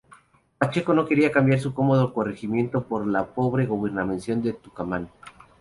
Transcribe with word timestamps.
Pacheco 0.57 0.95
no 0.95 1.05
quería 1.05 1.31
cambiar 1.31 1.59
su 1.59 1.75
cómodo 1.75 2.11
corregimiento 2.11 2.81
por 2.87 3.05
la 3.05 3.23
pobre 3.27 3.67
Gobernación 3.67 4.41
del 4.41 4.57
Tucumán. 4.57 5.11